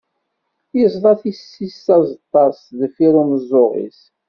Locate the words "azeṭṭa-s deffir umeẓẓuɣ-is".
1.97-3.99